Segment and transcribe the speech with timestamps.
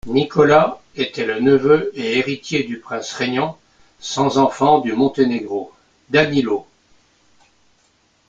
[0.07, 3.59] Nikola était le neveu et héritier du prince régnant
[3.99, 5.71] sans enfants du Monténégro
[6.09, 6.65] Danilo.